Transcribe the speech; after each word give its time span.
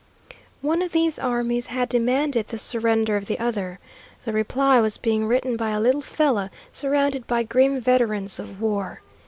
One 0.63 0.81
of 0.81 0.93
these 0.93 1.19
armies 1.19 1.67
had 1.67 1.87
demanded 1.87 2.47
the 2.47 2.57
surrender 2.57 3.17
of 3.17 3.27
the 3.27 3.37
other. 3.37 3.77
The 4.25 4.33
reply 4.33 4.81
was 4.81 4.97
being 4.97 5.27
written 5.27 5.55
by 5.55 5.69
a 5.69 5.79
little 5.79 6.01
fellow, 6.01 6.49
surrounded 6.71 7.27
by 7.27 7.43
grim 7.43 7.79
veterans 7.79 8.39
of 8.39 8.59
war. 8.59 9.03